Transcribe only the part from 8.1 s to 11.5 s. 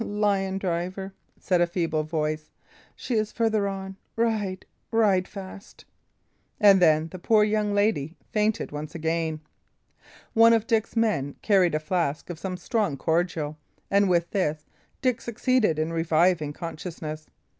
fainted once again. One of Dick's men